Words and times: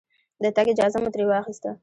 د 0.43 0.45
تګ 0.55 0.67
اجازه 0.73 0.99
مو 1.03 1.09
ترې 1.13 1.25
واخسته. 1.27 1.69